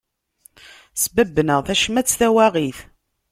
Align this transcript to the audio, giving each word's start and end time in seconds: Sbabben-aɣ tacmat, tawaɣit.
Sbabben-aɣ 1.03 1.61
tacmat, 1.67 2.15
tawaɣit. 2.19 2.79